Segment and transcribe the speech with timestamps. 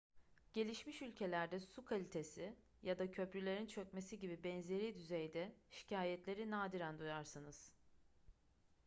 [0.53, 7.71] gelişmiş ülkelerde su kalitesi ya da köprülerin çökmesi gibi benzeri düzeyde şikayetleri nadiren duyarsınız